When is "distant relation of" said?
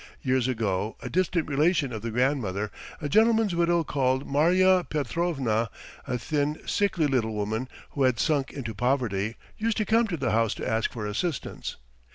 1.11-2.01